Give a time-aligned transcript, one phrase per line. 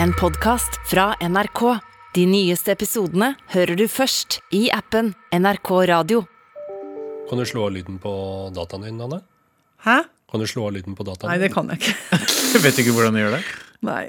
[0.00, 1.60] En podkast fra NRK.
[2.14, 6.22] De nyeste episodene hører du først i appen NRK Radio.
[7.30, 8.12] Kan du slå av lyden på
[8.56, 9.22] dataen din, Anne?
[9.86, 10.02] Hæ?
[10.30, 11.30] Kan du slå av lyden på dataen?
[11.32, 11.94] Nei, det kan jeg ikke.
[12.52, 13.42] jeg Vet ikke hvordan du gjør det?
[13.88, 14.02] Nei.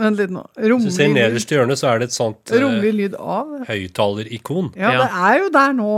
[0.00, 0.44] Vent litt nå.
[0.56, 3.16] Hvis du Rommelig ser lyd, nederst i hjørnet, så er det et sånt Romlig lyd
[3.20, 3.52] av.
[3.68, 4.72] høyttalerikon.
[4.78, 5.04] Ja, Ja.
[5.04, 5.92] det er jo der nå.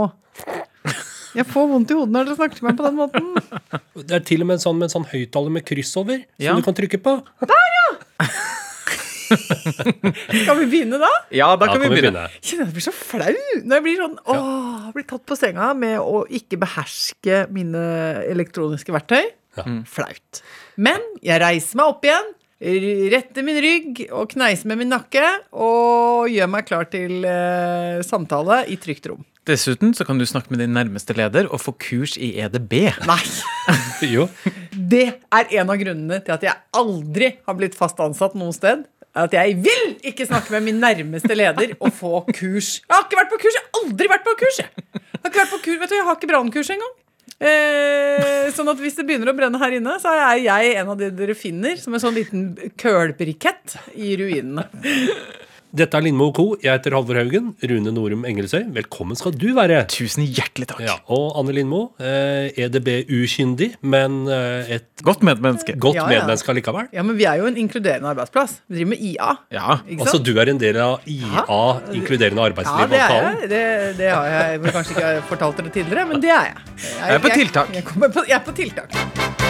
[1.33, 3.29] Jeg får vondt i hodet når dere snakker til meg på den måten.
[4.05, 6.45] Det er til og med en sånn med en sånn høyttaler med kryss over, som
[6.45, 6.53] Ja.
[6.53, 7.15] du kan trykke på.
[10.43, 11.09] Skal vi begynne da?
[11.33, 12.27] Ja, da Da kan vi begynne.
[12.39, 13.31] Jeg kjenner jeg blir så flau
[13.63, 17.83] når jeg blir sånn Åh, jeg blir tatt på senga med å ikke beherske mine
[18.29, 19.23] elektroniske verktøy.
[19.89, 20.41] Flaut.
[20.81, 22.31] Men jeg reiser meg opp igjen,
[23.13, 28.63] retter min rygg og kneiser med min nakke og gjør meg klar til eh, samtale
[28.71, 29.21] i trygt rom.
[29.43, 32.77] Dessuten så kan du snakke med din nærmeste leder og få kurs i EDB.
[33.09, 33.19] Nei!
[34.03, 34.25] Jo.
[34.71, 38.81] Det er en av grunnene til at jeg aldri har blitt fast ansatt noe sted.
[39.13, 42.79] At jeg vil ikke snakke med min nærmeste leder og få kurs.
[42.81, 43.57] Jeg har ikke vært på kurs!
[43.59, 44.59] Jeg har aldri vært på kurs!
[44.59, 44.69] Jeg,
[45.13, 46.95] har ikke vært på kurs, vet du, jeg har ikke brannkurs engang.
[47.43, 50.99] Eh, sånn at hvis det begynner å brenne her inne, så er jeg en av
[50.99, 52.43] de dere finner som en sånn liten
[52.79, 54.65] kølbrikett i ruinene.
[55.73, 56.43] Dette er Lindmo Co.
[56.61, 57.47] Jeg heter Halvor Haugen.
[57.65, 59.79] Rune Norum Engelsøy, velkommen skal du være.
[59.89, 60.83] Tusen hjertelig takk.
[60.85, 65.73] Ja, og Anne Lindmo, eh, EDB-ukyndig, men eh, et Godt medmenneske.
[65.81, 66.11] godt Ja, ja.
[66.19, 66.91] medmenneske allikevel.
[66.93, 68.59] Ja, men vi er jo en inkluderende arbeidsplass.
[68.69, 69.31] Vi driver med IA.
[69.57, 69.79] Ja.
[69.89, 71.41] Ikke Altså, du er en del av IA,
[71.97, 73.49] inkluderende Ja, arbeidsliv det er jeg.
[73.49, 76.61] Det, det har jeg vel kanskje ikke fortalt dere tidligere, men det er jeg.
[77.01, 77.73] Jeg er på tiltak.
[77.73, 79.42] Jeg, kommer på, jeg er på tiltak.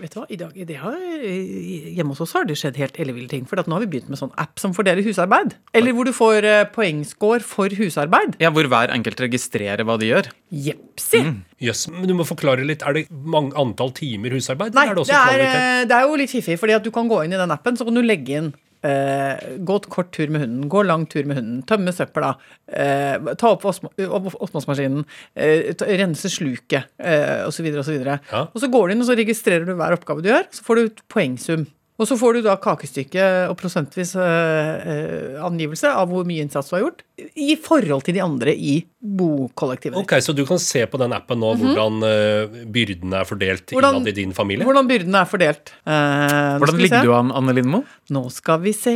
[0.00, 3.28] Vet du hva, i dag, det har, Hjemme hos oss har det skjedd helt elleville
[3.30, 3.44] ting.
[3.48, 5.54] For at nå har vi begynt med sånn app som fordeler husarbeid.
[5.76, 8.38] Eller hvor du får eh, poengscore for husarbeid.
[8.42, 10.30] Ja, Hvor hver enkelt registrerer hva de gjør.
[10.50, 11.22] Jepsi!
[11.60, 12.84] Jøss, men du må forklare litt.
[12.86, 14.74] Er det mange antall timer husarbeid?
[14.76, 16.90] Nei, eller er det det er, eh, det er jo litt fiffig, fordi at du
[16.94, 18.52] kan gå inn i den appen, så kan du legge inn
[18.84, 22.34] eh, gå et kort tur med hunden, gå lang tur med hunden, tømme søpla,
[22.68, 25.04] eh, ta opp oppvask- opp- oppvaskmaskinen,
[25.36, 27.66] eh, rense sluket eh, osv.
[27.82, 27.98] osv.
[28.04, 28.16] Ja.
[28.54, 30.74] Og så går du inn og så registrerer du hver oppgave du gjør, så får
[30.76, 31.66] du et poengsum.
[32.00, 36.70] Og så får du da kakestykke og prosentvis eh, eh, angivelse av hvor mye innsats
[36.72, 37.02] du har gjort,
[37.36, 39.98] i forhold til de andre i bokollektivet.
[40.00, 43.66] Ok, Så du kan se på den appen nå hvordan eh, byrdene er fordelt.
[43.74, 44.64] Hvordan- innad i din familie?
[44.64, 45.72] Hvordan byrdene er fordelt.
[45.84, 47.82] Eh, Hvordan ligger du an, Anne Lindmo?
[48.10, 48.94] Nå skal vi se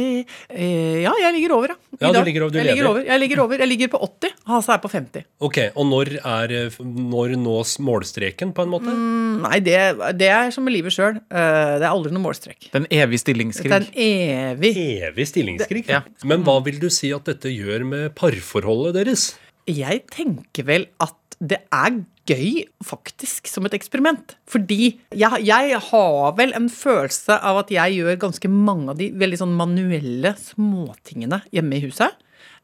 [0.48, 1.76] eh, Ja, jeg ligger over, ja.
[2.00, 3.04] Ja, du ligger over, du jeg, ligger over.
[3.06, 3.58] jeg ligger over.
[3.58, 4.32] Jeg ligger på 80.
[4.50, 5.24] Hasse er på 50.
[5.40, 8.90] Ok, Og når, er, når nås målstreken, på en måte?
[8.90, 9.78] Mm, Nei, det,
[10.18, 11.20] det er som med livet sjøl.
[11.28, 12.70] det er aldri noen målstrek.
[12.72, 13.72] Den evige Det er stillingskrig.
[13.72, 14.72] en evig
[15.10, 15.84] Evig stillingskrig.
[15.90, 16.02] Ja.
[16.24, 19.28] Men hva vil du si at dette gjør med parforholdet deres?
[19.70, 24.36] Jeg tenker vel at det er gøy, faktisk, som et eksperiment.
[24.48, 29.10] Fordi jeg, jeg har vel en følelse av at jeg gjør ganske mange av de
[29.12, 32.14] veldig sånn manuelle småtingene hjemme i huset.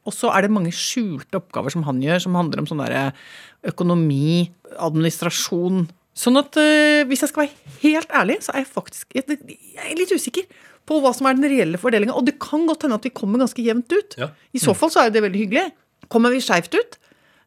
[0.08, 3.10] Og så er det mange skjulte oppgaver som han gjør, som handler om sånn derre
[3.68, 4.48] økonomi,
[4.80, 5.88] administrasjon.
[6.16, 9.84] Sånn at øh, hvis jeg skal være helt ærlig, så er jeg faktisk jeg, jeg
[9.86, 10.48] er litt usikker
[10.90, 12.16] på hva som er den reelle fordelinga.
[12.18, 14.16] Og det kan godt hende at vi kommer ganske jevnt ut.
[14.18, 14.32] Ja.
[14.52, 15.68] I så fall så er det veldig hyggelig.
[16.10, 16.98] Kommer vi skeivt ut,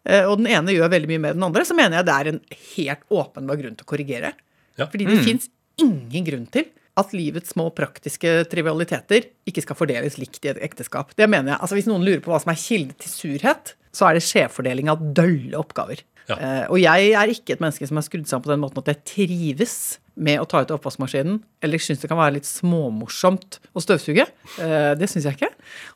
[0.08, 2.32] eh, og den ene gjør veldig mye med den andre, så mener jeg det er
[2.32, 2.40] en
[2.78, 4.32] helt åpenbar grunn til å korrigere.
[4.80, 4.88] Ja.
[4.88, 5.50] Fordi det fins
[5.82, 6.70] ingen grunn til
[7.00, 11.16] at livets små praktiske trivialiteter ikke skal fordeles likt i et ekteskap.
[11.18, 11.60] Det mener jeg.
[11.60, 14.92] Altså Hvis noen lurer på hva som er kilde til surhet, så er det skjevfordeling
[14.94, 16.04] av dølle oppgaver.
[16.30, 16.38] Ja.
[16.38, 18.92] Eh, og jeg er ikke et menneske som er skrudd sammen på den måten at
[18.94, 19.76] jeg trives
[20.16, 24.28] med å ta ut oppvaskmaskinen, eller syns det kan være litt småmorsomt å støvsuge.
[24.62, 25.50] Eh, det syns jeg ikke.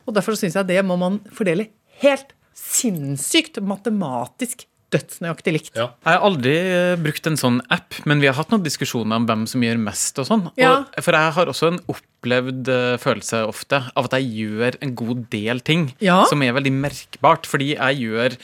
[0.07, 1.69] Og derfor syns jeg det må man fordele
[2.01, 5.73] helt sinnssykt matematisk dødsnøyaktig likt.
[5.75, 5.89] Ja.
[6.05, 9.25] Jeg har aldri eh, brukt en sånn app, men vi har hatt noen diskusjoner om
[9.27, 10.45] hvem som gjør mest og sånn.
[10.59, 10.77] Ja.
[10.85, 12.71] Og, for jeg har også en opplevd
[13.03, 16.21] følelse ofte av at jeg gjør en god del ting Ja.
[16.31, 18.37] som er veldig merkbart, fordi jeg gjør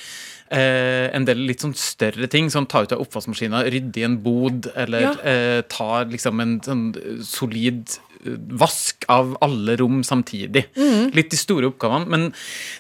[0.54, 4.18] eh, en del litt sånn større ting, som ta ut av oppvaskmaskina, rydde i en
[4.24, 5.14] bod, eller Ja.
[5.26, 6.84] eh, ta liksom en sånn
[7.26, 7.90] solid
[8.26, 10.68] eh, vask av alle rom samtidig.
[10.78, 11.12] Mm.
[11.18, 12.08] Litt de store oppgavene.
[12.08, 12.34] Men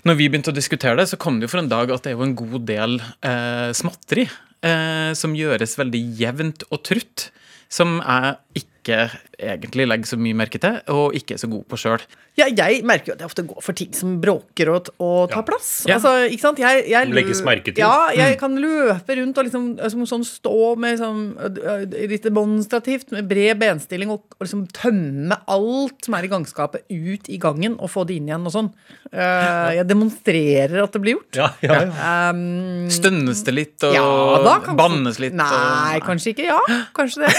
[0.05, 2.13] når vi begynte å diskutere det, så kom det jo for en dag at det
[2.13, 4.27] er jo en god del eh, småtteri
[4.63, 7.31] eh, som gjøres veldig jevnt og trutt,
[7.73, 11.80] som jeg ikke egentlig legger så mye merke til, og ikke er så god på
[11.80, 12.03] sjøl.
[12.35, 15.44] Ja, jeg merker jo at jeg ofte går for ting som bråker og, og tar
[15.44, 15.45] Ja.
[15.45, 15.68] plass.
[15.85, 15.95] Ja.
[16.00, 16.59] Altså, ikke sant?
[16.59, 17.83] Jeg, jeg, Legges merke til.
[17.83, 21.75] Ja, jeg kan løpe rundt og liksom som sånn stå med sånn, ø,
[22.09, 27.29] litt demonstrativt med bred benstilling og, og liksom tømme alt som er i gangskapet, ut
[27.29, 28.71] i gangen og få det inn igjen og sånn.
[29.13, 31.38] Uh, jeg demonstrerer at det blir gjort.
[31.38, 32.31] Ja, ja, ja.
[32.33, 34.09] Um, Stønnes det litt, og ja,
[34.41, 35.38] da bannes litt?
[35.38, 36.50] Nei, og, kanskje ikke.
[36.50, 36.59] Ja,
[36.97, 37.33] kanskje det.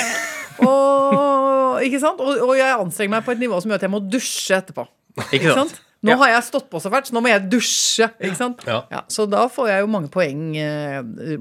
[0.62, 2.20] Og, ikke sant?
[2.22, 4.86] Og, og jeg anstrenger meg på et nivå som gjør at jeg må dusje etterpå.
[5.34, 5.80] Ikke sant?
[6.04, 6.16] Nå Ja.
[6.20, 8.10] har jeg stått på så fælt, så nå må jeg dusje.
[8.20, 8.60] Ikke sant?
[8.68, 9.00] Ja.
[9.08, 10.98] så da får jeg jo mange poeng eh,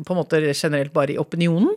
[0.07, 1.73] på en måte generelt bare i opinionen.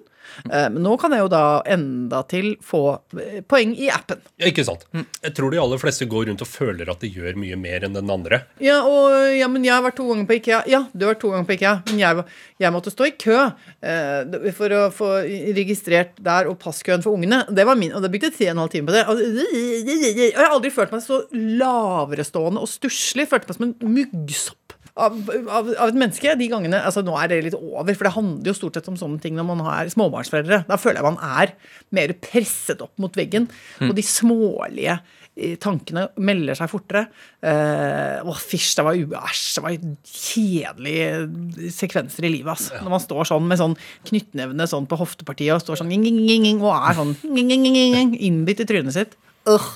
[0.51, 2.83] Eh, Men nå kan jeg jo da enda til få
[3.19, 4.21] eh, poeng i appen.
[4.41, 4.87] Ja, Ikke sant?
[4.95, 7.97] Jeg tror de aller fleste går rundt og føler at de gjør mye mer enn
[7.97, 8.43] den andre.
[8.63, 10.63] Ja, og, ja, men jeg har vært to ganger på IKEA.
[10.71, 11.75] Ja, du har vært to ganger på IKEA.
[11.91, 12.25] Men jeg,
[12.67, 15.11] jeg måtte stå i kø eh, for å få
[15.57, 17.43] registrert der og passkøen for ungene.
[17.51, 19.05] Det var min, og det brukte tre og en halv time på det.
[19.11, 19.91] Og, og
[20.27, 23.29] jeg har aldri følt meg så laverestående og stusslig.
[23.31, 24.76] Følte meg som en muggsopp.
[24.97, 28.15] Av, av, av et menneske de gangene altså Nå er det litt over, for det
[28.15, 30.63] handler jo stort sett om sånne ting når man er småbarnsforeldre.
[30.71, 31.53] Da føler jeg man er
[31.97, 33.51] mer presset opp mot veggen,
[33.85, 34.97] og de smålige
[35.37, 37.05] eh, tankene melder seg fortere.
[37.45, 39.77] Eh, å, fysj, det var uæsj, det var
[40.17, 42.55] kjedelige sekvenser i livet.
[42.57, 42.81] altså.
[42.81, 43.77] Når man står sånn med sånn
[44.09, 47.69] knyttnevene sånn på hoftepartiet og står sånn ging, ging, ging, og er sånn ging, ging,
[47.69, 49.21] ging, ging, innbitt i trynet sitt.
[49.45, 49.75] Ugh.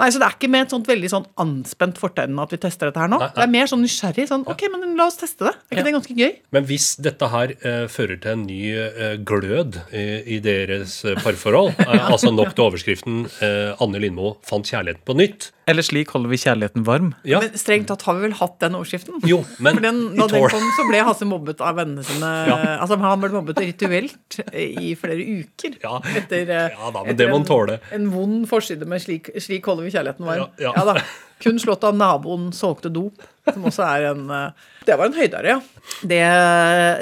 [0.00, 2.88] Nei, så Det er ikke med et sånt veldig sånn anspent fortegn at vi tester
[2.90, 3.18] dette her nå.
[3.20, 3.34] Nei, nei.
[3.36, 4.26] Det er mer sånn nysgjerrig.
[4.30, 5.54] sånn, ok, men La oss teste det.
[5.70, 6.32] Er ikke det ganske gøy?
[6.52, 10.04] Men hvis dette her eh, fører til en ny eh, glød i,
[10.36, 15.16] i deres eh, parforhold, eh, altså nok til overskriften eh, 'Anne Lindmo fant kjærligheten på
[15.20, 17.12] nytt', Eller slik holder vi kjærligheten varm.
[17.24, 19.20] ja, Men strengt tatt har vi vel hatt den overskriften?
[19.28, 22.30] jo, men For den, da den kom, så ble Hasse mobbet av vennene sine.
[22.50, 22.56] Ja.
[22.82, 25.76] Altså Han ble mobbet rituelt i flere uker.
[25.84, 26.00] Ja.
[26.16, 27.78] Etter, eh, Ja da, men etter det må han en- tåle.
[27.94, 30.46] En vond forside med 'Slik, slik holder vi kjærligheten var.
[30.60, 30.86] Ja, ja.
[30.92, 31.02] da.
[31.40, 35.54] Kun slått av naboen solgte dop, som også er en eh, Det var en høydare,
[35.54, 35.86] ja.
[36.04, 36.20] Det,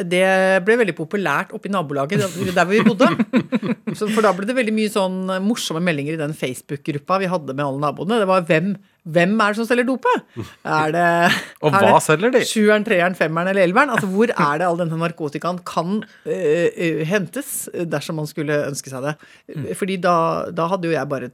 [0.06, 0.22] det
[0.66, 3.08] ble veldig populært oppe i nabolaget der der vi bodde.
[3.98, 7.56] Så, for da ble det veldig mye sånn morsomme meldinger i den Facebook-gruppa vi hadde
[7.56, 8.20] med alle naboene.
[8.22, 8.76] Det var hvem,
[9.08, 10.12] hvem er det som selger dope?
[10.68, 11.06] Er det
[11.64, 12.42] Og hva det selger de?
[12.48, 13.92] Sjueren, treeren, femmeren eller elveren?
[13.94, 17.52] Altså, hvor er det all denne narkotikaen kan uh, uh, hentes
[17.88, 19.14] dersom man skulle ønske seg det?
[19.78, 20.16] Fordi da,
[20.54, 21.32] da hadde jo jeg bare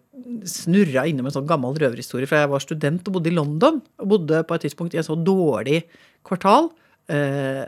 [0.49, 3.83] snurra innom en sånn gammel røverhistorie fra jeg var student og bodde i London.
[4.03, 5.83] Og bodde på et tidspunkt i en så dårlig
[6.27, 6.71] kvartal.
[7.11, 7.63] Øh,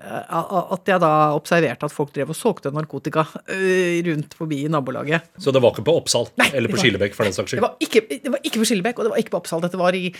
[0.73, 5.21] at jeg da observerte at folk drev og solgte narkotika øh, rundt forbi i nabolaget.
[5.39, 7.65] Så det var ikke på Oppsal eller på Skillebekk for den saks Det skyld.
[7.67, 9.61] var ikke, det var ikke på Skillebekk, og det var ikke på Oppsal.
[9.67, 10.15] Dette var i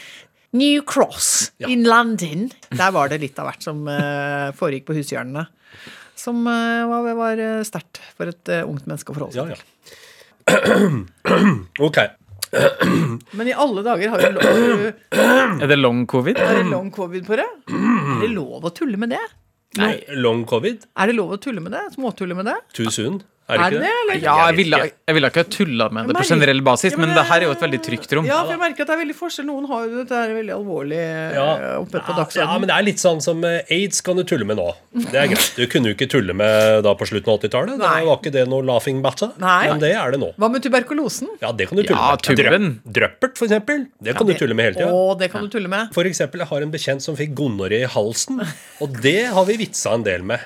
[0.57, 1.69] New Cross Ja.
[1.69, 2.51] in London.
[2.71, 5.47] Der var det litt av hvert som eh, foregikk på hushjørnene.
[6.17, 9.57] Som eh, var, var eh, sterkt for et eh, ungt menneske å forholde Ja, seg
[9.57, 9.57] ja.
[9.57, 11.03] til.
[11.89, 11.99] Ok.
[13.37, 14.87] Men i alle dager har du lov,
[15.63, 16.39] Er det long covid?
[16.39, 17.47] er det long covid på det?
[17.71, 19.23] Er det lov å tulle med det?
[19.77, 20.87] Nei, long covid?
[20.97, 21.83] Er det lov å tulle med det?
[21.97, 22.55] Småtulle med det?
[22.77, 23.19] Too soon?
[23.49, 23.91] Er det er det, det?
[24.03, 24.17] eller?
[24.25, 24.97] Ja, jeg ville, ikke.
[25.07, 27.27] jeg ville ikke ha tulla med det på generell basis, Ja, men men det- det
[27.31, 28.25] her er jo et veldig trygt rom.
[28.27, 29.47] Ja, for jeg merker at det er veldig forskjell.
[29.47, 31.47] Noen har jo dette her veldig alvorlig eh, Ja.
[31.79, 34.57] oppe på Ja, men det er litt sånn som eh, aids kan du tulle med
[34.59, 34.67] nå.
[34.99, 35.53] Det er greit.
[35.55, 37.79] Du kunne jo ikke tulle med da på slutten av 80-tallet.
[37.79, 39.31] Da var ikke det noe laughing matter.
[39.39, 39.69] Nei.
[39.71, 40.33] Men det er det nå.
[40.37, 41.29] Hva med tuberkulosen?
[41.41, 42.23] Ja, det kan du tulle Ja, med.
[42.27, 42.81] tuben.
[42.85, 43.87] Drøp- Drøppert, for eksempel.
[44.03, 44.91] Det kan du tulle med hele tida.
[44.91, 45.95] Å, det kan du tulle med.
[45.95, 48.43] For eksempel, jeg har en bekjent som fikk gonoré i halsen,
[48.83, 50.41] og det har vi vitsa en del med.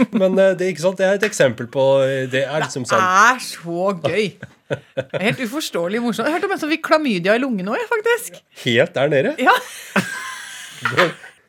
[0.20, 0.98] Men eh, det, er ikke sant?
[1.00, 4.30] det er et eksempel på eh, Det er liksom sånn er så gøy.
[4.70, 6.28] Det er Helt uforståelig morsomt.
[6.28, 8.38] Jeg hørte om en som fikk klamydia i lungene òg, faktisk.
[8.64, 9.34] helt der nede.
[9.42, 9.54] Ja,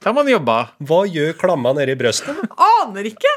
[0.01, 0.55] Da har man jobba.
[0.81, 2.39] Hva gjør klamma nede i brøstet?
[2.81, 3.29] Aner ikke.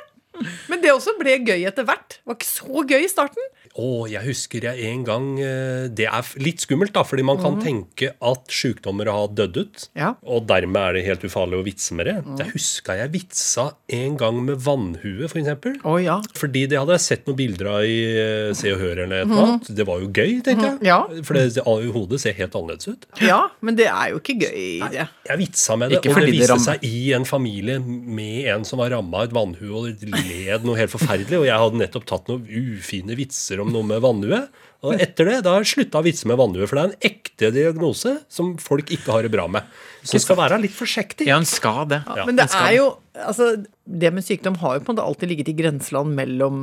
[0.70, 2.16] Men det også ble gøy etter hvert.
[2.16, 3.50] Det var ikke så gøy i starten.
[3.74, 7.56] Å, jeg husker jeg en gang eh, Det er litt skummelt, da, fordi man kan
[7.58, 9.86] tenke at sykdommer har dødd ut.
[9.98, 10.12] Ja.
[10.30, 12.14] Og dermed er det helt ufarlig å vitse med det.
[12.38, 13.66] Jeg huska jeg vitsa
[13.98, 15.40] en gang med vannhue, f.eks.
[15.42, 16.20] eksempel oh, ja.
[16.38, 19.26] Fordi det hadde jeg sett noen bilder av i eh, Se og Hør eller et
[19.26, 19.72] eller annet.
[19.80, 20.78] Det var jo gøy, tenkte jeg.
[20.86, 21.00] Ja.
[21.26, 23.08] For det, det, hodet ser helt annerledes ut.
[23.26, 25.08] ja, men det er jo ikke gøy, det.
[25.26, 28.78] Jeg vitsa med det, Ikke og det viste seg i en familie med en som
[28.78, 31.42] var ramma av et vannhue, og det led noe helt forferdelig.
[31.42, 34.44] Og jeg hadde nettopp tatt noen ufine vitser om noe med vannhue.
[34.84, 38.10] Og etter det, da slutta å vitse med vannhue, for det er en ekte diagnose
[38.28, 39.64] som folk ikke har det bra med.
[40.04, 41.24] Så skal være litt forsiktig.
[41.30, 42.02] Ja, en skal det.
[42.04, 43.52] Ja, Men det er jo Altså,
[43.86, 46.56] det med sykdom har jo på en måte alltid ligget i grenseland mellom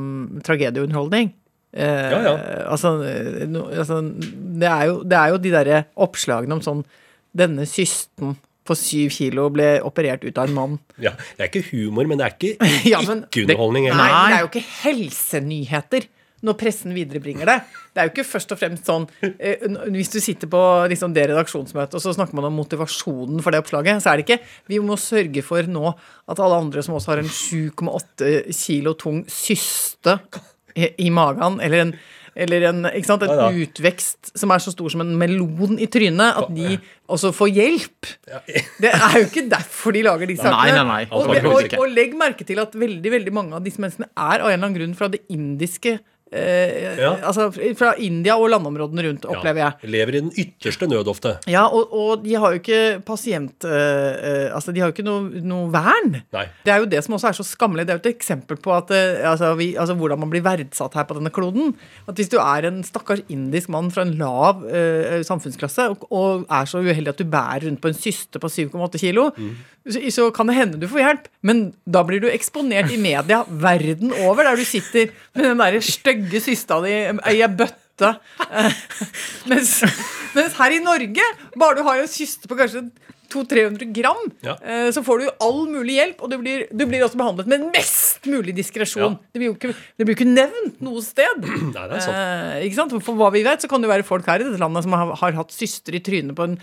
[0.43, 1.29] tragedie og underholdning.
[1.71, 2.33] Eh, Ja, ja.
[2.67, 2.91] Altså,
[3.47, 6.81] no, altså det, er jo, det er jo de derre oppslagene om sånn
[7.31, 8.33] Denne kysten
[8.67, 10.73] på syv kilo ble operert ut av en mann.
[11.01, 14.43] Ja, det er ikke humor, men det er ikke Ja, men- ikke-underholdning Nei, det er
[14.43, 16.09] jo ikke helsenyheter
[16.45, 17.57] når pressen viderebringer det.
[17.91, 21.27] Det er jo ikke først og fremst sånn eh, Hvis du sitter på liksom, det
[21.31, 24.39] redaksjonsmøtet, og så snakker man om motivasjonen for det oppslaget, så er det ikke
[24.71, 29.21] Vi må sørge for nå at alle andre som også har en 7,8 kilo tung
[29.31, 30.17] syste
[30.75, 31.95] i, i magen, eller en
[32.31, 33.65] eller en, ikke sant, en Ja, ja.
[33.65, 36.77] utvekst som er så stor som en melon i trynet, at de
[37.11, 38.07] også får hjelp.
[38.79, 40.77] Det er jo ikke derfor de lager de sakene.
[40.79, 43.83] nei, nei, og, overhodet og, og legg merke til at veldig veldig mange av disse
[43.83, 45.97] menneskene er av en eller annen grunn fra det indiske
[46.31, 47.11] eh, Ja.
[47.27, 49.89] Altså fra India og landområdene rundt, opplever jeg.
[49.91, 51.35] Lever i den ytterste nød ofte.
[51.49, 53.65] Ja, og, og de har jo ikke pasient...
[53.65, 56.21] eh, eh, altså, de har jo ikke noe, noe vern.
[56.35, 56.45] Nei.
[56.65, 57.87] Det er jo det som også er så skammelig.
[57.87, 60.95] Det er jo et eksempel på at, eh, altså, vi, altså, hvordan man blir verdsatt
[60.99, 61.73] her på denne kloden.
[62.07, 66.45] At hvis du er en stakkars indisk mann fra en lav eh, samfunnsklasse og, og
[66.51, 69.29] er så uheldig at du bærer rundt på en syste på 7,8 kilo,
[69.89, 71.27] så, så kan det hende du får hjelp.
[71.47, 75.81] Men da blir du eksponert i media verden over, der du sitter med den derre
[75.81, 78.15] stygge systa di i ei bøtte.
[79.51, 79.81] Mens,
[80.35, 81.25] mens her i Norge,
[81.59, 82.85] bare du har en kyste på kanskje
[83.31, 84.55] 200-300 gram, Ja.
[84.59, 87.67] eh, så får du all mulig hjelp, og du blir, du blir også behandlet med
[87.71, 89.13] mest mulig diskresjon.
[89.15, 89.29] Ja.
[89.31, 91.39] Det, blir jo ikke- det blir ikke nevnt noe sted.
[91.75, 92.17] Nei, det er sant.
[92.17, 92.97] Eh, ikke sant?
[93.05, 95.13] For hva vi vet, så kan det være folk her i dette landet som har,
[95.21, 96.57] har hatt syster i trynet på en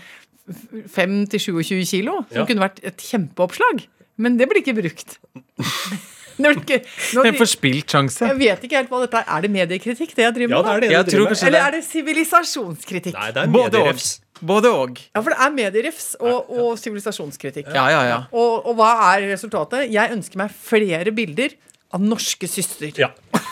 [0.93, 2.45] 5-27 kilo, som Ja.
[2.45, 3.85] kunne vært et kjempeoppslag.
[4.19, 5.17] Men det blir ikke brukt.
[6.39, 6.79] Det blir ikke,
[7.17, 8.27] nå, En forspilt sjanse.
[8.29, 9.25] jeg vet ikke helt hva dette er.
[9.37, 10.69] Er det mediekritikk, det jeg driver Ja, med?
[10.69, 11.43] det er det Jeg tror med.
[11.49, 13.13] Eller er det sivilisasjonskritikk?
[13.19, 14.09] Nei, det er Både medierefs.
[14.39, 15.01] Både og.
[15.15, 17.67] Ja, for det er medierefs og, og sivilisasjonskritikk.
[17.75, 18.19] Ja, ja, ja.
[18.31, 19.89] Og, og hva er resultatet?
[19.91, 21.57] Jeg ønsker meg flere bilder
[21.91, 22.93] av norske søster.
[23.01, 23.09] Ja.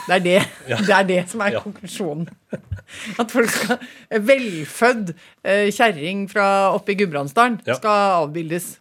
[0.08, 0.38] Det er det,
[0.88, 1.60] det er det som er Ja.
[1.60, 2.30] konklusjonen.
[3.20, 3.82] At folk skal
[4.24, 5.10] Velfødd
[5.44, 7.76] eh, kjerring fra oppe i Gudbrandsdalen Ja.
[7.76, 8.78] skal avbildes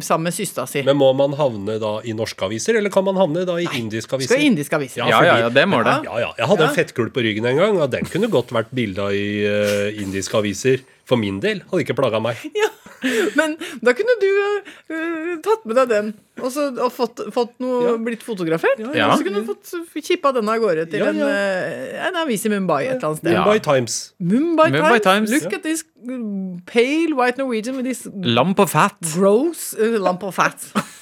[0.00, 0.80] sammen med søstera si.
[0.86, 4.16] Men må man havne da i norske aviser, eller kan man havne da i indiske
[4.16, 4.32] aviser?
[4.32, 5.02] Skal i indiske aviser.
[5.02, 5.96] Ja, Ja, ja, ja, det må det.
[6.08, 6.30] Ja, ja.
[6.38, 6.68] Jeg hadde Ja.
[6.70, 10.36] en fettkul på ryggen en gang, og den kunne godt vært bilda i uh, indiske
[10.36, 10.80] aviser.
[11.10, 12.38] For min del hadde ikke plaga meg.
[13.38, 17.78] Men da kunne du uh, tatt med deg den og, så, og fått, fått noe,
[17.86, 17.94] Ja.
[18.00, 18.78] blitt fotografert.
[18.96, 19.08] ja.
[19.10, 21.28] Og så kunne du fått kippa den av gårde til Ja, En, ja.
[21.32, 23.32] eh, en avis i Mumbai et eller annet sted.
[23.34, 23.42] Ja.
[23.44, 23.96] Mumbai Times.
[24.20, 25.32] Mumbai, Mumbai Times.
[25.32, 25.44] Times.
[25.48, 25.82] Look at this
[26.68, 28.96] pale white Norwegian with this Lamp of fat.
[29.16, 30.60] gross uh, lump of fat.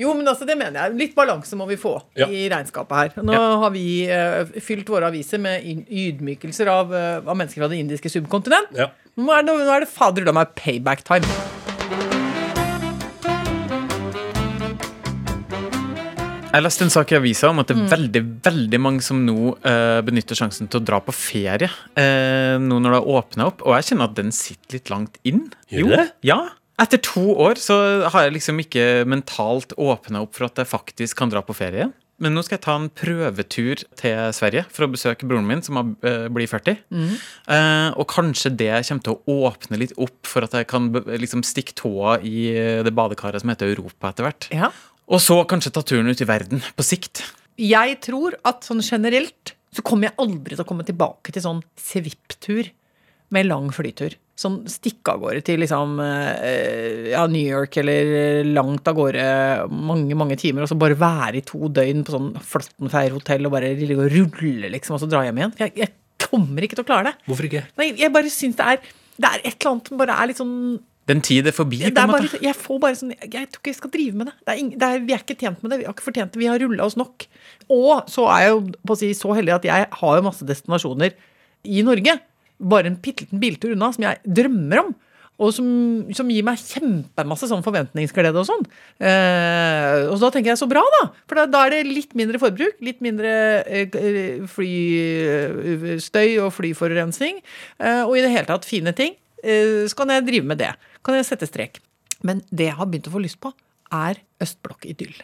[0.00, 0.96] Jo, men altså, det mener jeg.
[0.96, 2.26] Litt balanse må vi få Ja.
[2.32, 3.22] i regnskapet her.
[3.26, 7.82] Nå har vi uh, fylt våre aviser med ydmykelser av, uh, av mennesker fra det
[7.84, 8.72] indiske subkontinent.
[8.78, 8.88] Ja.
[9.20, 11.28] Nå er det, nå er det fader da meg payback time.
[16.50, 17.84] Jeg leste en sak i avisa om at det Mm.
[17.84, 22.58] er veldig veldig mange som nå uh, benytter sjansen til å dra på ferie Uh,
[22.58, 25.52] nå når det har åpna opp, og jeg kjenner at den sitter litt langt inn.
[25.70, 26.06] Gjør det?
[26.26, 26.40] Ja.
[26.80, 27.76] Etter to år så
[28.08, 31.90] har jeg liksom ikke mentalt åpna opp for at jeg faktisk kan dra på ferie.
[32.20, 35.78] Men nå skal jeg ta en prøvetur til Sverige for å besøke broren min, som
[35.80, 36.76] har, eh, blir 40.
[37.48, 41.42] Eh, og kanskje det kommer til å åpne litt opp for at jeg kan liksom
[41.42, 44.48] stikke tåa i eh, det badekaret som heter Europa etter hvert.
[44.52, 44.70] Ja.
[45.08, 47.24] Og så kanskje ta turen ut i verden på sikt.
[47.56, 51.64] Jeg tror at sånn generelt så kommer jeg aldri til å komme tilbake til sånn
[51.76, 52.70] svipptur
[53.30, 54.14] med lang flytur.
[54.40, 59.24] Sånn stikke av gårde til liksom eh, ja, New York eller langt av gårde
[59.68, 63.74] mange, mange timer, og så bare være i to døgn på sånn Flåttenfeir-hotell og bare
[63.76, 65.52] ligge og rulle, liksom, og så dra hjem igjen.
[65.56, 67.18] For jeg, jeg kommer ikke til å klare det.
[67.28, 67.66] Hvorfor ikke?
[67.80, 68.80] Nei, jeg bare syns det er
[69.20, 70.54] det er et eller annet som bare er litt sånn
[71.10, 71.82] Den tid er forbi.
[71.82, 72.38] på en måte.
[72.40, 74.34] jeg får bare sånn Jeg tror ikke jeg skal drive med det.
[74.46, 75.78] det, er ing, det er, vi er ikke tjent med det.
[75.82, 76.40] Vi har ikke fortjent det.
[76.40, 77.26] Vi har rulla oss nok.
[77.68, 80.46] Og så er jeg jo på å si så heldig at jeg har jo masse
[80.48, 81.12] destinasjoner
[81.68, 82.16] i Norge.
[82.60, 84.92] Bare en bitte liten biltur unna som jeg drømmer om.
[85.40, 85.68] Og som,
[86.12, 88.66] som gir meg kjempemasse sånn forventningsglede og sånn.
[89.00, 91.02] Eh, og da tenker jeg så bra, da.
[91.30, 92.76] For da, da er det litt mindre forbruk.
[92.84, 93.30] Litt mindre
[93.64, 97.40] eh, flystøy og flyforurensning.
[97.80, 99.16] Eh, og i det hele tatt fine ting.
[99.40, 100.74] Eh, så kan jeg drive med det.
[101.00, 101.80] Kan jeg sette strek.
[102.20, 103.54] Men det jeg har begynt å få lyst på,
[103.96, 105.16] er østblokk-idyll.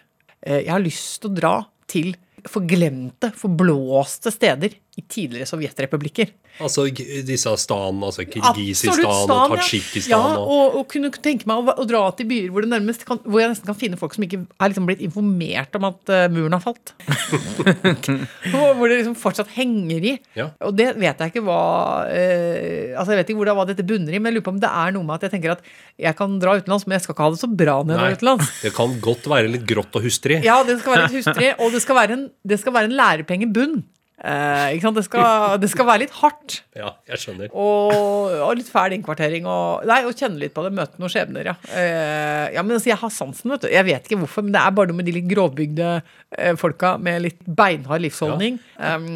[0.46, 1.56] Eh, jeg har lyst til å dra
[1.90, 2.14] til
[2.46, 6.30] forglemte, forblåste steder i tidligere sovjetrepublikker.
[6.64, 9.58] Altså disse stan, altså Kirgisistan stan, og ja.
[9.60, 12.94] Tadsjikistan Ja, og og, og kunne tenke meg å, å dra til byer hvor, det
[13.04, 16.12] kan, hvor jeg nesten kan finne folk som ikke er liksom blitt informert om at
[16.12, 16.94] uh, muren har falt.
[18.56, 20.14] og hvor det liksom fortsatt henger i.
[20.38, 20.48] Ja.
[20.64, 21.60] Og det vet jeg ikke hva
[22.08, 24.62] uh, Altså jeg vet ikke hvordan, hva dette bunner i, men jeg lurer på om
[24.62, 25.66] det er noe med at jeg tenker at
[26.00, 28.16] jeg kan dra utenlands, men jeg skal ikke ha det så bra når jeg drar
[28.20, 28.54] utenlands.
[28.64, 30.40] det kan godt være litt grått og hustrig.
[30.46, 32.96] Ja, det skal være litt hustrig, og det skal være en, det skal være en
[32.96, 33.76] lærepengebunn.
[34.16, 34.96] Eh, ikke sant?
[34.96, 36.60] Det skal, det skal være litt hardt.
[36.76, 37.52] Ja, jeg skjønner.
[37.56, 37.94] Og,
[38.44, 39.46] og litt fæl innkvartering.
[39.48, 40.74] Og, nei, og kjenne litt på det.
[40.76, 41.54] Møte noen skjebner, ja.
[41.72, 43.70] Eh, ja, men altså, jeg har sansen, vet du.
[43.72, 46.96] Jeg vet ikke hvorfor, men det er bare noe med de litt grovbygde eh, folka
[47.00, 48.60] med litt beinhard livsholdning.
[48.76, 49.08] Um,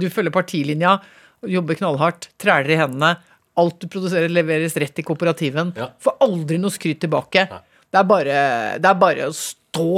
[0.00, 0.96] du følger partilinja,
[1.44, 3.12] jobber knallhardt, træler i hendene.
[3.60, 5.74] Alt du produserer, leveres rett i kooperativen.
[5.76, 5.90] Ja.
[6.02, 7.44] Får aldri noe skryt tilbake.
[7.92, 8.38] Det er bare,
[8.80, 9.90] det er bare å stå.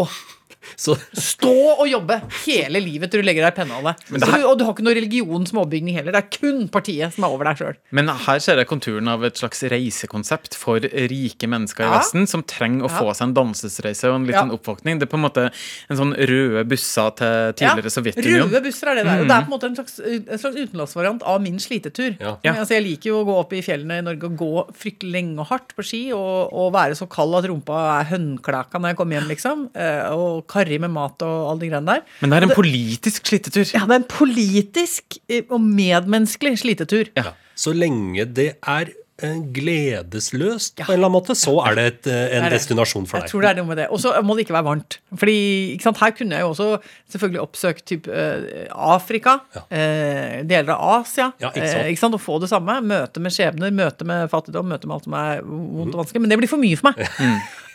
[0.76, 4.02] Så Stå og jobbe hele livet til du legger deg i pennhallet.
[4.46, 6.12] Og du har ikke noe religion som overbygning heller.
[6.16, 7.76] Det er kun partiet som er over deg sjøl.
[7.96, 11.98] Men her ser jeg konturen av et slags reisekonsept for rike mennesker i Ja.
[12.00, 12.98] Vesten som trenger å Ja.
[12.98, 14.56] få seg en dannelsesreise og en liten Ja.
[14.56, 14.98] oppvåkning.
[14.98, 15.50] Det er på en måte
[15.90, 18.50] en sånn røde busser til tidligere Sovjetunionen.
[18.50, 19.20] Røde busser er det der.
[19.20, 22.16] Og det er på en måte en slags, en slags utenlandsvariant av min slitetur.
[22.20, 22.36] Ja.
[22.44, 22.52] Ja.
[22.54, 25.38] Altså, jeg liker jo å gå opp i fjellene i Norge og gå fryktelig lenge
[25.40, 28.96] og hardt på ski, og, og være så kald at rumpa er hønklaka når jeg
[28.96, 29.70] kommer hjem, liksom.
[29.74, 32.04] Eh, Og karrig med mat og alle de greiene der.
[32.24, 33.64] Men det er en politisk slitetur.
[33.76, 37.12] Ja, det er en politisk eh, og medmenneskelig slitetur.
[37.16, 37.34] ja.
[37.56, 42.06] Så lenge det er gledesløst gledesløst på en eller annen måte, så er det et,
[42.12, 42.58] eh, en Det er det.
[42.58, 43.24] destinasjon for deg.
[43.24, 43.86] Jeg tror det er noe med det.
[43.90, 44.98] Og så må det ikke være varmt.
[45.16, 45.36] Fordi
[45.72, 46.66] ikke sant, Her kunne jeg jo også
[47.14, 49.62] selvfølgelig oppsøkt typ, eh, Afrika, Ja.
[49.70, 51.32] eh, deler av Asia.
[51.40, 51.80] Ja, ikke sant.
[51.86, 52.76] eh, ikke sant, Og få det samme.
[52.84, 56.20] Møte med skjebner, møte med fattigdom, møte med alt som er vondt og vanskelig.
[56.20, 57.08] Men det blir for mye for meg.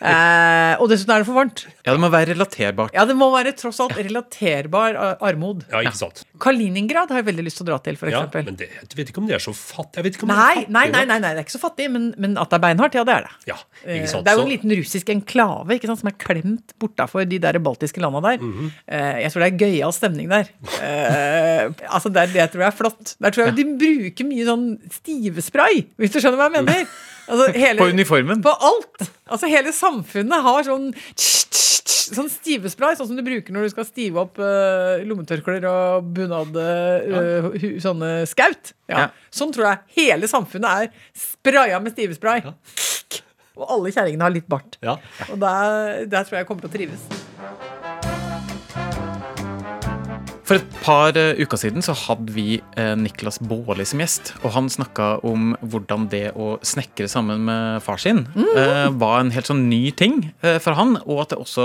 [0.02, 1.62] Eh, og dessuten er det for varmt.
[1.86, 2.94] Ja, det må være relaterbart.
[2.96, 5.62] Ja, Det må være tross alt relaterbar eh, armod.
[5.70, 6.24] Ja, ikke sant.
[6.42, 9.22] Kaliningrad har jeg veldig lyst til å dra til, Ja, men det, jeg vet ikke
[9.22, 10.02] om de er så fattige.
[10.02, 12.10] Jeg vet ikke om Nei, nei, nei, nei, nei, det er ikke så fattig, men,
[12.18, 13.34] men at det er beinhardt, ja, det er det.
[13.52, 14.24] Ja, Eh, ikke sant.
[14.26, 17.58] Det er jo en liten russisk enklave ikke sant, som er klemt bortafor de der
[17.62, 18.42] baltiske landa der.
[18.42, 18.68] Mhm.
[18.86, 20.50] Eh, Jeg tror det er gøyal stemning der.
[20.82, 23.14] Eh, altså det, det tror jeg er flott.
[23.22, 26.86] Der tror jeg De bruker mye sånn stivespray, hvis du skjønner hva jeg mener.
[27.28, 28.40] Altså, hele, På uniformen.
[28.42, 29.04] På alt!
[29.32, 30.88] Altså Hele samfunnet har sånn
[32.12, 36.58] Sånn stivespray, sånn som du bruker når du skal stive opp uh, lommetørklær og bunad
[36.58, 38.74] uh, hu- Sånne skaut.
[38.90, 39.06] Ja.
[39.06, 39.06] Ja.
[39.32, 42.42] Sånn tror jeg hele samfunnet er spraya med stivespray.
[43.56, 44.76] Og alle kjerringene har litt bart.
[44.84, 44.98] Ja.
[45.30, 47.21] Og der, der tror jeg jeg kommer til å trives.
[50.52, 54.34] For et par eh, uker siden så hadde vi eh, Niklas Baarli som gjest.
[54.42, 58.98] Og han snakka om hvordan det å snekre sammen med far sin mm.
[59.00, 60.98] var en helt sånn ny ting for han.
[61.06, 61.64] Og at det også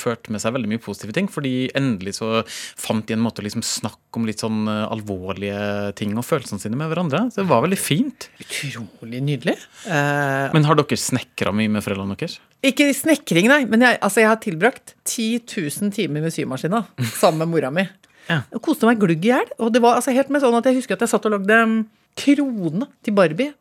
[0.00, 1.28] førte med seg veldig mye positive ting.
[1.28, 6.16] Fordi endelig så fant de en måte å liksom snakke om litt sånn alvorlige ting
[6.16, 7.26] og følelsene sine med hverandre.
[7.28, 8.30] Så det var veldig fint.
[8.40, 9.58] Utrolig nydelig.
[9.84, 12.40] Uh, Men har dere snekra mye med foreldrene deres?
[12.64, 16.84] ikke snekring, nei, men jeg, altså, jeg har tilbrakt 10 000 timer med symaskina
[17.20, 17.84] sammen med mora mi.
[18.30, 18.42] Ja.
[18.54, 19.50] Og koste meg glugg i hjel.
[19.58, 21.60] Og det var altså helt med sånn at jeg husker at jeg satt og lagde
[21.70, 21.80] mm,
[22.20, 23.52] krone til Barbie.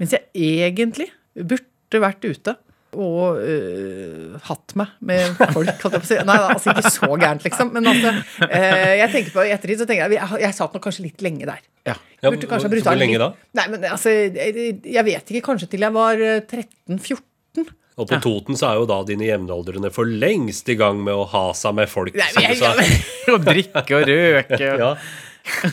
[0.00, 2.56] Mens jeg egentlig burde vært ute
[2.94, 5.70] og øh, hatt meg med folk.
[5.82, 6.18] holdt jeg på å si.
[6.28, 7.72] Nei, altså ikke så gærent, liksom.
[7.74, 8.12] Men altså,
[8.46, 11.24] eh, jeg tenker på i ettertid så tenker jeg jeg, jeg satt nok kanskje litt
[11.24, 11.62] lenge der.
[11.88, 11.96] Ja.
[12.24, 13.30] Ja, hvor, lenge da?
[13.58, 15.44] Nei, men altså, jeg, jeg vet ikke.
[15.50, 17.20] Kanskje til jeg var eh, 13-14.
[17.94, 21.28] Og på Toten så er jo da dine jevnaldrende for lengst i gang med å
[21.30, 22.16] ha seg med folk.
[22.18, 22.72] Nei, som men du sa.
[23.34, 24.58] Og drikke og røke.
[24.64, 24.90] Ja,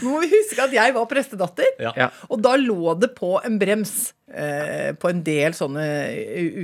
[0.01, 1.93] Nå må vi huske at jeg var prestedatter, ja.
[1.95, 2.09] Ja.
[2.27, 5.85] og da lå det på en brems eh, på en del sånne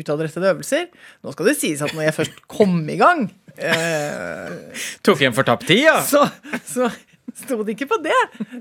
[0.01, 0.89] utadrettede øvelser.
[1.23, 5.47] Nå skal det sies at når jeg først kom i gang, eh, Tok igjen for
[5.47, 6.01] tapt tid, ja.
[6.03, 6.25] så,
[6.67, 6.91] så
[7.31, 8.17] sto det ikke på det.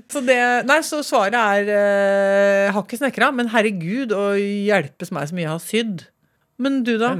[0.07, 5.27] Så, det, nei, så svaret er eh, har ikke snekra, men herregud, å hjelpes meg
[5.27, 6.07] så mye jeg har sydd.
[6.63, 7.13] Men du, da?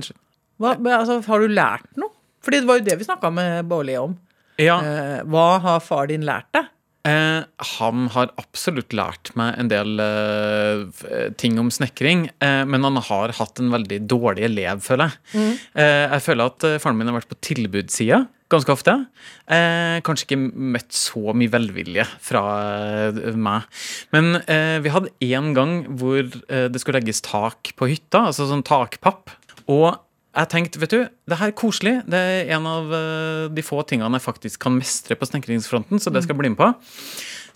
[0.61, 2.13] Hva, altså, har du lært noe?
[2.45, 4.15] Fordi det var jo det vi snakka med Bårli om.
[4.61, 4.79] Ja.
[4.81, 6.69] Eh, hva har far din lært deg?
[7.07, 7.41] Eh,
[7.77, 13.35] han har absolutt lært meg en del eh, ting om snekring, eh, men han har
[13.37, 15.53] hatt en veldig dårlig elev, føler jeg.
[15.77, 18.93] Eh, jeg føler at eh, faren min har vært på tilbudssida ganske ofte.
[19.51, 20.39] Eh, kanskje ikke
[20.75, 22.43] møtt så mye velvilje fra
[23.11, 23.67] eh, meg.
[24.15, 28.47] Men eh, vi hadde én gang hvor eh, det skulle legges tak på hytta, altså
[28.49, 29.33] sånn takpapp.
[29.67, 29.89] Og
[30.37, 31.95] jeg tenkte, vet du, det her er koselig.
[32.05, 36.13] Det er en av eh, de få tingene jeg faktisk kan mestre på snekringsfronten, så
[36.13, 36.69] det skal jeg bli med på.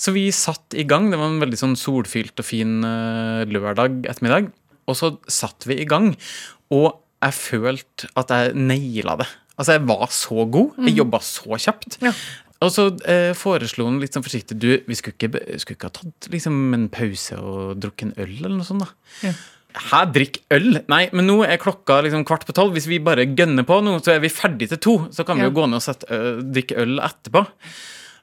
[0.01, 1.11] Så vi satt i gang.
[1.11, 4.49] Det var en veldig sånn solfylt og fin eh, lørdag ettermiddag.
[4.89, 6.09] Og så satt vi i gang,
[6.73, 9.29] og jeg følte at jeg naila det.
[9.61, 10.79] Altså, jeg var så god.
[10.87, 11.99] Jeg jobba så kjapt.
[12.01, 12.11] Ja.
[12.61, 15.95] Og så eh, foreslo han litt sånn forsiktig Du, vi skulle ikke, skulle ikke ha
[15.95, 18.91] tatt liksom, en pause og drukket en øl, eller noe sånt, da.
[19.25, 19.31] Ja.
[19.87, 20.81] Hæ, drikk øl?
[20.91, 22.73] Nei, men nå er klokka liksom kvart på tolv.
[22.75, 24.95] Hvis vi bare gønner på nå, så er vi ferdig til to.
[25.15, 25.49] Så kan vi Ja.
[25.49, 27.45] jo gå ned og sette, ø, drikke øl etterpå.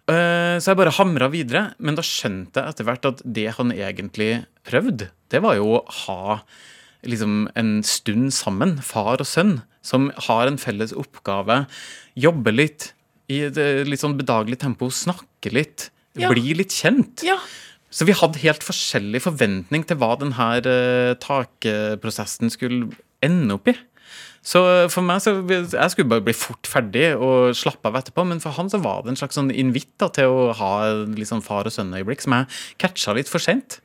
[0.08, 1.62] Uh, så jeg bare hamra videre.
[1.80, 4.30] Men da skjønte jeg etter hvert at det han egentlig
[4.68, 6.38] prøvde, det var jo å ha
[7.06, 11.66] liksom en stund sammen, far og sønn, som har en felles oppgave.
[12.18, 12.92] Jobbe litt
[13.30, 16.32] i et eh, litt sånn bedagelig tempo, snakke litt, Ja.
[16.32, 17.22] bli litt kjent.
[17.22, 17.36] Ja.
[17.90, 22.90] Så vi hadde helt forskjellig forventning til hva denne uh, takprosessen skulle
[23.24, 23.76] ende opp i.
[24.44, 24.60] Så
[24.92, 28.54] for meg så Jeg skulle bare bli fort ferdig og slappe av etterpå, men for
[28.56, 30.72] han så var det en slags sånn invitt til å ha
[31.28, 32.46] sånn far og sønn-øyeblikk som jeg
[32.78, 33.80] catcha litt for sent.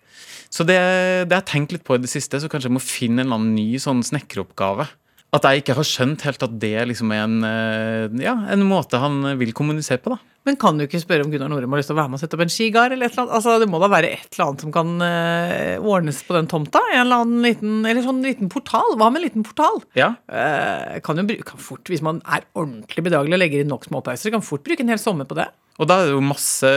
[0.54, 0.78] Så det,
[1.26, 3.26] det har jeg tenkt litt på i det siste, så kanskje jeg må finne en
[3.26, 4.86] eller annen ny sånn snekkeroppgave.
[5.34, 9.00] At jeg ikke har skjønt helt at det liksom er en, eh, ja, en måte
[9.02, 10.20] han vil kommunisere på, da.
[10.44, 12.22] Men kan du ikke spørre om Gunnar Norum har lyst til å være med og
[12.22, 12.94] sette opp en skigard?
[12.94, 13.36] eller et eller annet?
[13.40, 16.82] Altså, Det må da være et eller annet som kan uh, ordnes på den tomta?
[16.92, 18.98] En eller annen liten, eller sånn liten portal?
[19.00, 19.80] Hva med en liten portal?
[19.98, 20.12] Ja.
[20.28, 23.88] Uh, kan jo bruke, kan fort, Hvis man er ordentlig bedagelig og legger inn nok
[23.88, 25.48] småpauser, kan fort bruke en hel sommer på det.
[25.82, 26.70] Og da er det jo masse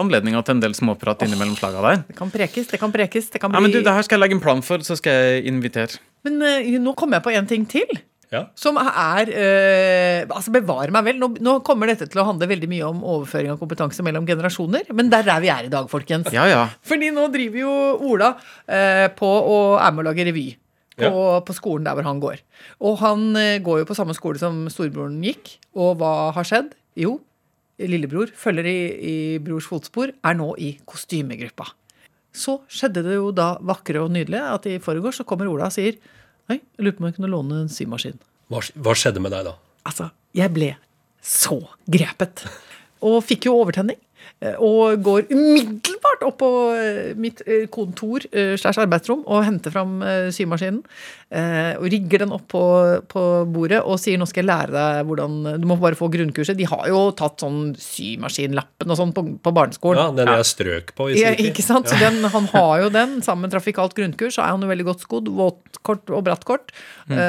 [0.00, 2.04] anledninger til en del småprat innimellom slaga der.
[2.08, 3.28] Det kan prekes, det kan prekes.
[3.34, 5.12] det kan Ja, men du, det her skal jeg legge en plan for, så skal
[5.12, 6.00] jeg invitere.
[6.24, 8.00] Men uh, nå kommer jeg på en ting til.
[8.32, 8.42] Ja.
[8.60, 11.20] Som er uh, Altså, bevare meg vel.
[11.20, 14.88] Nå, nå kommer dette til å handle veldig mye om overføring av kompetanse mellom generasjoner.
[14.96, 16.32] Men der er vi er i dag, folkens.
[16.32, 16.64] Ja, ja.
[16.88, 17.76] Fordi nå driver jo
[18.14, 20.48] Ola uh, på å er med å lage revy.
[20.98, 21.38] På, Ja.
[21.46, 22.40] på skolen der hvor han går.
[22.82, 23.28] Og han
[23.62, 25.52] går jo på samme skole som storebroren gikk.
[25.78, 26.72] Og hva har skjedd?
[26.98, 27.20] Jo,
[27.78, 31.68] lillebror følger i, i brors fotspor, er nå i kostymegruppa.
[32.34, 35.74] Så skjedde det jo da vakre og nydelige at i forgårs så kommer Ola og
[35.74, 35.96] sier
[36.48, 38.14] jeg lurer på om jeg kunne låne en symaskin.
[38.48, 39.52] Hva, hva skjedde med deg da?
[39.88, 40.70] Altså, jeg ble
[41.20, 42.44] så grepet.
[43.04, 43.98] Og fikk jo overtenning.
[44.40, 45.97] eh, Og går umiddelbart
[46.28, 50.00] opp på eh, mitt eh, kontor eh, slash arbeidsrom og henter fram
[50.34, 50.82] symaskinen.
[51.28, 52.60] Og rigger den opp på,
[53.12, 56.56] på bordet og sier nå skal jeg lære deg hvordan Du må bare få grunnkurset.
[56.56, 60.00] De har jo tatt sånn symaskinlappen og sånn på, på barneskolen.
[60.00, 61.50] Ja, Den jeg strøk på i Ja, sin tid.
[61.50, 61.90] ikke sant?
[61.92, 63.18] Så den, han har jo den.
[63.26, 65.28] Sammen med trafikalt grunnkurs så er han jo veldig godt skodd.
[65.28, 66.72] Våtkort og brattkort
[67.10, 67.20] mm.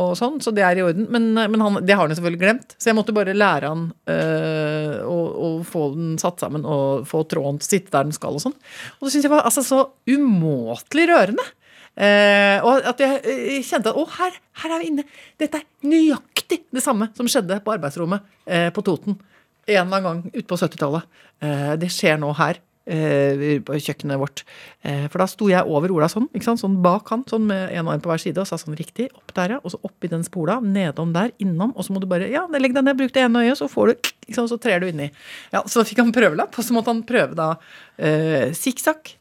[0.00, 1.10] og sånn, så det er i orden.
[1.12, 2.76] Men, men han, det har han jo selvfølgelig glemt.
[2.80, 3.84] Så jeg måtte bare lære han
[4.16, 8.11] øh, å, å få den satt sammen og få tråden til å sitte der den
[8.16, 8.54] skal og sånn.
[9.00, 11.44] Og det syns jeg var altså, så umåtelig rørende.
[11.92, 15.04] Eh, og at jeg eh, kjente at å, her, her er vi inne.
[15.40, 19.18] Dette er nøyaktig det samme som skjedde på arbeidsrommet eh, på Toten
[19.66, 21.08] en eller annen gang utpå 70-tallet.
[21.42, 22.60] Eh, det skjer nå her.
[22.86, 24.42] Eh, På kjøkkenet vårt.
[24.82, 26.60] Eh, For da sto jeg over Ola sånn, ikke sant?
[26.62, 29.34] sånn bak han, sånn med en arm på hver side, og sa sånn riktig, opp
[29.36, 32.30] der, ja, og så oppi den spola, nedom der, innom, og så må du bare
[32.32, 33.94] Ja, legg deg ned, bruk det ene øyet, så får du
[34.26, 34.50] ikke sant?
[34.52, 35.10] Så trer du inni.
[35.52, 37.52] Ja, Så fikk han prøvelapp, og så måtte han prøve da
[37.98, 39.16] eh, sikksakk,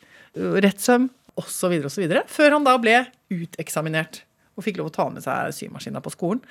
[0.64, 3.00] rett søm, osv., osv., før han da ble
[3.32, 4.24] uteksaminert.
[4.60, 6.42] Og fikk lov å ta med seg symaskina på skolen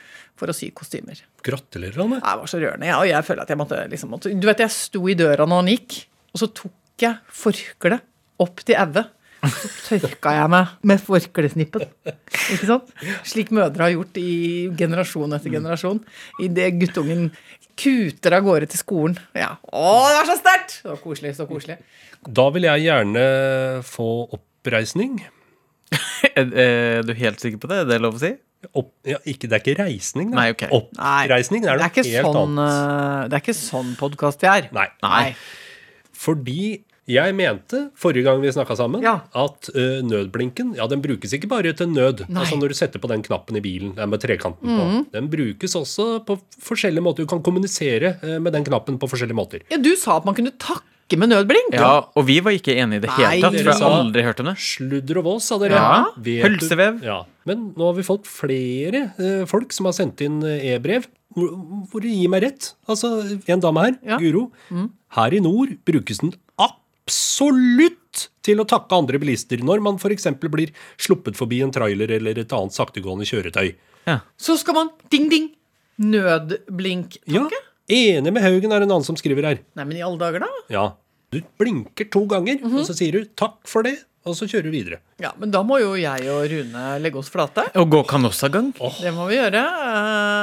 [0.41, 1.19] for å sy kostymer.
[1.45, 2.19] Gratulerer, Anne.
[2.25, 2.89] Det var så rørende.
[2.89, 5.45] Ja, og jeg føler at jeg måtte, liksom, måtte Du vet, jeg sto i døra
[5.47, 5.99] når han gikk,
[6.33, 6.73] og så tok
[7.09, 8.07] jeg forkleet
[8.41, 9.17] opp til auet.
[9.41, 11.87] Så tørka jeg meg med forklesnippen.
[12.53, 12.91] Ikke sant?
[13.25, 16.03] Slik mødre har gjort i generasjon etter generasjon.
[16.45, 17.31] Idet guttungen
[17.81, 19.17] kuter av gårde til skolen.
[19.33, 19.55] Ja.
[19.73, 20.77] Å, det var så sterkt!
[20.85, 21.79] Så koselig, så koselig.
[22.29, 23.25] Da vil jeg gjerne
[23.89, 25.23] få oppreisning.
[26.37, 27.81] Er, er du helt sikker på det?
[27.83, 28.29] Er det lov å si?
[28.77, 30.37] Opp, ja, ikke, det er ikke reisning, da.
[30.37, 30.69] Nei, okay.
[30.77, 32.75] Oppreisning det er noe er helt sånn, annet.
[32.77, 34.69] eh, det er ikke sånn podkast vi er.
[34.77, 34.85] Nei.
[35.03, 35.23] Nei.
[36.21, 36.61] Fordi
[37.11, 39.21] jeg mente forrige gang vi snakka sammen, Ja.
[39.35, 42.21] at ø, nødblinken ja, den brukes ikke bare til nød.
[42.29, 42.29] Nei.
[42.29, 42.37] Mhm.
[42.43, 45.07] Altså Når du setter på den knappen i bilen den med trekanten på.
[45.13, 47.25] Den brukes også på forskjellige måter.
[47.25, 49.61] Du kan kommunisere med den knappen på forskjellige måter.
[49.71, 51.73] Ja, du sa at man kunne takke med nødblink.
[51.75, 54.23] Ja, og vi var ikke enige i det hele tatt, dere for jeg har aldri
[54.23, 54.57] hørt om det.
[54.63, 55.71] Sludder og vås, sa dere.
[55.75, 56.05] Ja.
[56.17, 57.25] Vet du- Ja.
[57.47, 61.07] Men nå har vi fått flere ø, folk som har sendt inn e-brev.
[61.35, 62.73] Hvor du gir meg rett.
[62.89, 64.19] Altså, en dame her, Ja.
[64.19, 64.51] Guro.
[65.11, 66.33] Her i nord brukes den
[67.01, 70.27] absolutt til å takke andre bilister når man f.eks.
[70.51, 73.73] blir sluppet forbi en trailer eller et annet saktegående kjøretøy.
[74.09, 74.21] Ja.
[74.41, 75.53] Så skal man ding-ding.
[76.01, 77.19] Nødblink.
[77.29, 77.45] Ja,
[77.91, 79.59] Enig med Haugen er en annen som skriver her.
[79.75, 80.65] Nei, men i alle dager, da?
[80.73, 80.85] Ja,
[81.31, 84.71] Du blinker to ganger, og så sier du 'takk for det', og så kjører du
[84.75, 84.97] videre.
[85.23, 87.71] Ja, men da må jo jeg og Rune legge oss flate.
[87.79, 88.73] Og gå kanossagang.
[88.75, 89.63] Det må vi gjøre.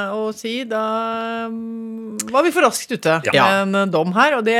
[0.08, 0.82] Eh, Og si da
[1.52, 3.64] mm, var vi for raskt ute Ja.
[3.64, 4.38] med en dom her.
[4.38, 4.58] Og det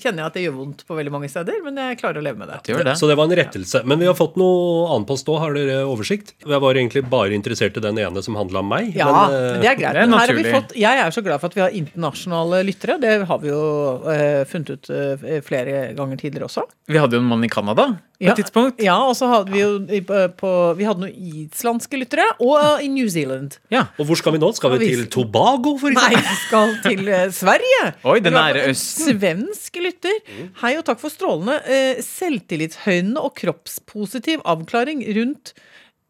[0.00, 2.40] kjenner jeg at det gjør vondt på veldig mange steder, men jeg klarer å leve
[2.40, 2.58] med det.
[2.68, 2.96] Det det.
[3.00, 3.82] Så det var en rettelse.
[3.88, 5.38] Men vi har fått noe annet på stå.
[5.42, 6.34] Har dere oversikt?
[6.44, 8.90] Jeg var egentlig bare interessert i den ene som handla om meg.
[8.96, 9.94] Ja, men, eh, men det er greit.
[9.94, 12.62] det er her har vi fått, jeg er så glad for at vi har internasjonale
[12.66, 12.98] lyttere.
[13.00, 13.62] Det har vi jo
[14.10, 16.66] eh, funnet ut eh, flere ganger tidligere også.
[16.88, 18.32] Vi hadde jo en mann i Canada på Ja.
[18.32, 18.80] et tidspunkt.
[18.82, 22.56] Ja, og så hadde vi jo i- på, på Vi hadde noen islandske lyttere, og
[22.80, 23.58] eh, i New Zealand.
[23.70, 23.84] Ja.
[23.98, 24.50] Og hvor skal vi nå?
[24.56, 26.18] Skal vi til Tobago, for eksempel?
[26.18, 27.82] Nei, vi skal til eh, Sverige.
[28.12, 29.12] Oi, den nære Østen.
[29.18, 30.18] Svensk lytter.
[30.62, 35.54] Hei og takk for strålende eh, selvtillitshøyende og kroppspositiv avklaring rundt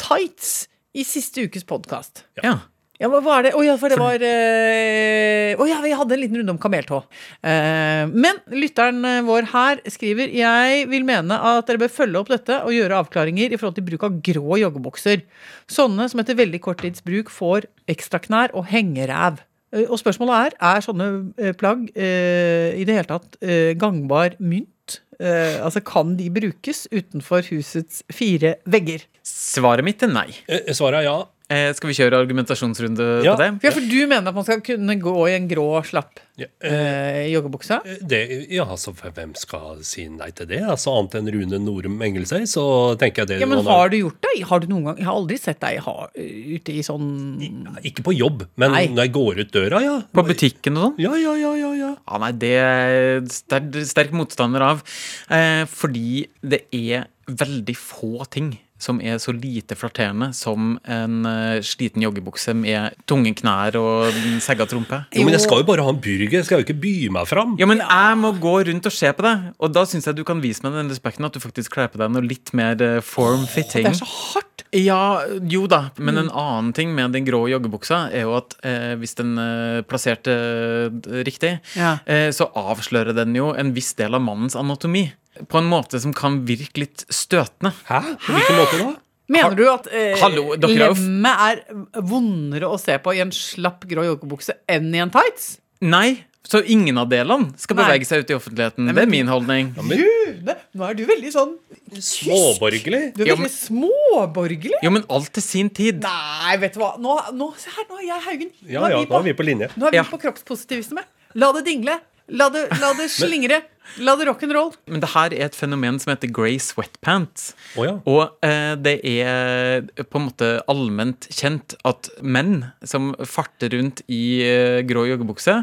[0.03, 2.25] tights i siste ukes podkast.
[2.41, 2.53] ja.
[2.53, 2.57] Ja,
[3.06, 3.52] hva var det?
[3.54, 6.98] Å ja, for det var eh, oh, ja, vi hadde en liten runde om kameltå.
[7.46, 12.32] Eh, men lytteren eh, vår her skriver Jeg vil mene at dere bør følge opp
[12.32, 15.22] dette og gjøre avklaringer i forhold til bruk av grå joggebukser.
[15.70, 19.44] Sånne som etter veldig kort tids bruk får ekstraknær og hengeræv.
[19.87, 25.02] Og spørsmålet er er sånne plagg eh, i det hele tatt eh, gangbar mynt?
[25.20, 29.04] Eh, altså Kan de brukes utenfor husets fire vegger?
[29.22, 30.30] Svaret mitt er nei.
[30.72, 31.18] Svaret er ja.
[31.48, 33.32] Eh, skal vi kjøre argumentasjonsrunde Ja.
[33.32, 33.62] på det?
[33.64, 37.24] Ja, for du mener at man skal kunne gå i en grå, slapp Ja, eh,
[37.24, 37.78] eh, joggebukse?
[38.06, 40.61] det, ja, altså, hvem skal si nei til det?
[40.61, 43.96] Altså, Annet enn Rune Norum Engelsøy, så tenker jeg det Ja, men har, har du
[43.96, 44.42] gjort det?
[44.44, 48.12] Har du noen gang Jeg har aldri sett deg ha, ute i sånn Ikke på
[48.14, 48.87] jobb, men Nei.
[48.92, 49.96] når jeg går ut døra, ja.
[50.12, 50.98] På butikken og sånn?
[51.00, 51.96] Ja, ja, ja, ja, ja.
[51.96, 54.84] Ja, nei, det er sterk, sterk motstander av.
[55.32, 61.59] Eh, fordi det er veldig få ting som er så lite flatterende som en uh,
[61.67, 64.14] sliten joggebukse med tunge knær og
[64.45, 65.01] segga trompe.
[65.14, 67.27] Jo, men jeg skal jo bare ha en burger, jeg skal jo ikke by meg
[67.31, 67.57] fram.
[67.61, 70.25] Ja, men jeg må gå rundt og se på deg, og da syns jeg du
[70.29, 73.01] kan vise meg den respekten at du faktisk kler på deg noe litt mer eh,
[73.05, 73.88] form-fitting.
[73.91, 74.45] Det er så hardt!
[74.77, 78.93] Ja, jo da, men en annen ting med den grå joggebuksa er jo at eh,
[79.01, 80.91] hvis den er plassert eh,
[81.25, 81.95] riktig, Ja.
[82.05, 85.07] eh, så avslører den jo en viss del av mannens anatomi.
[85.48, 87.72] På en måte som kan virke litt støtende.
[87.88, 88.01] Hæ?
[88.27, 88.88] På hvilken måte da?
[89.29, 91.59] Mener du at eh, Hallo, er lemmet er
[92.01, 95.59] vondere å se på i en slapp grå joggebukse enn i en tights?
[95.85, 97.85] Nei, så ingen av delene skal Nei.
[97.85, 98.88] bevege seg ut i offentligheten.
[98.96, 99.74] Det er min holdning.
[99.77, 101.53] Rune, nå er du veldig sånn
[101.92, 103.03] Småborgerlig?
[103.16, 104.81] Du er Ja, veldig men- småborgerlig.
[104.83, 106.01] Jo, men alt til sin tid.
[106.03, 106.94] Nei, vet du hva.
[106.98, 108.51] Nå, nå, se her, nå er jeg Haugen.
[108.64, 109.68] Ja, ja, nå er vi på linje.
[109.77, 110.05] Nå er vi Ja.
[110.05, 111.05] på kroppspositivisme.
[111.35, 112.01] La det dingle.
[112.29, 113.62] La det, la det slingre.
[114.05, 114.75] La det rock'n'roll.
[114.91, 117.55] Men det her er et fenomen som heter grey sweatpants.
[117.73, 117.95] Oh, ja.
[118.05, 124.43] Og eh, det er på en måte allment kjent at menn som farter rundt i
[124.45, 125.62] eh, grå joggebukse,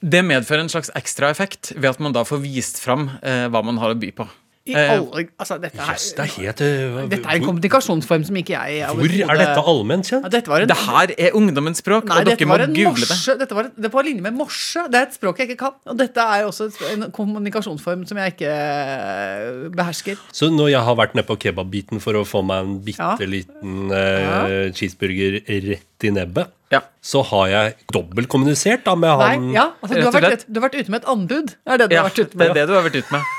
[0.00, 3.64] det medfører en slags ekstra effekt ved at man da får vist fram eh, hva
[3.66, 4.28] man har å by på.
[4.66, 8.56] Eh, alle, altså, dette, her, det er helt uh, dette er en kommunikasjonsform som ikke
[8.56, 10.26] jeg hvor er dette allment Ja, kjent?
[10.34, 13.36] dette var en, Det her er ungdommens språk, Nei, og dere må google det.
[13.44, 14.82] Dette var, det var på linje med morse.
[14.90, 15.76] Det er et språk jeg ikke kan.
[15.86, 20.18] Og dette er også en kommunikasjonsform som jeg ikke eh, behersker.
[20.34, 23.12] Så når jeg har vært nede på kebabbiten for å få meg en Ja.
[23.14, 26.80] bitte liten eh, cheeseburger rett i nebbet, Ja.
[27.00, 30.68] så har jeg dobbeltkommunisert da med Nei, han ja, altså, du, har vært, du har
[30.68, 31.46] vært ute med et anbud.
[31.54, 33.12] Det er det du Ja, har vært ute det er det du har vært ute
[33.14, 33.35] med.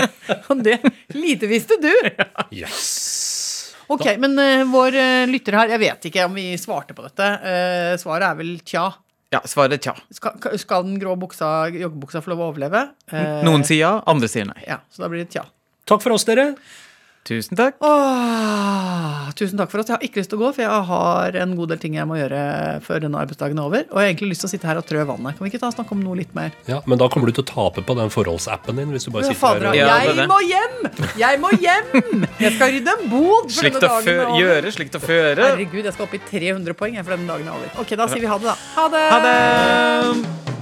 [0.52, 0.78] Og det
[1.14, 1.92] lite visste du.
[2.54, 2.92] Yes!
[3.92, 7.26] Ok, men uh, vår uh, lytter her, jeg vet ikke om vi svarte på dette.
[7.42, 8.86] Uh, svaret er vel tja.
[9.32, 9.94] Ja, svaret er tja.
[10.12, 12.82] Skal, skal den grå buksa, joggebuksa få lov å overleve?
[13.08, 14.58] Eh, Noen sier ja, andre sier nei.
[14.66, 15.46] Ja, så da blir det tja.
[15.88, 16.50] Takk for oss, dere.
[17.22, 17.76] Tusen takk.
[17.86, 19.86] Åh, tusen takk for oss.
[19.86, 22.08] Jeg har ikke lyst til å gå, for jeg har en god del ting jeg
[22.10, 22.40] må gjøre
[22.82, 23.84] før denne arbeidsdagen er over.
[23.92, 25.36] Og jeg har egentlig lyst til å sitte her og trø vannet.
[25.38, 26.50] Kan vi ikke ta og snakke om noe litt mer?
[26.66, 28.90] Ja, Men da kommer du til å tape på den forholdsappen din.
[28.90, 29.78] hvis du bare Ja, sitter fader, her og...
[29.78, 30.76] Ja, jeg må hjem!
[31.22, 32.26] Jeg må hjem!
[32.42, 34.40] Jeg skal rydde en bod for Slikt denne dagen fø er over.
[34.42, 35.46] gjøre, slikt å føre.
[35.52, 37.70] Herregud, jeg skal opp i 300 poeng for denne dagen er over.
[37.86, 38.58] Ok, da sier vi ha det, da.
[38.80, 39.06] Ha det!
[39.14, 40.61] Ha det!